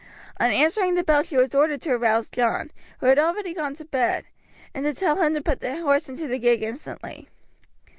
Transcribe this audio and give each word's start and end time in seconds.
On 0.39 0.49
answering 0.49 0.95
the 0.95 1.03
bell 1.03 1.21
she 1.21 1.37
was 1.37 1.53
ordered 1.53 1.79
to 1.83 1.91
arouse 1.91 2.27
John, 2.27 2.71
who 3.01 3.05
had 3.05 3.19
already 3.19 3.53
gone 3.53 3.75
to 3.75 3.85
bed, 3.85 4.25
and 4.73 4.83
to 4.83 4.95
tell 4.95 5.17
him 5.21 5.35
to 5.35 5.43
put 5.43 5.59
the 5.59 5.79
horse 5.83 6.09
into 6.09 6.25
the 6.27 6.39
gig 6.39 6.63
instantly. 6.63 7.29